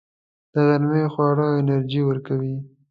د 0.51 0.55
غرمې 0.67 1.03
خواړه 1.13 1.45
انرژي 1.61 2.01
ورکوي 2.05 2.55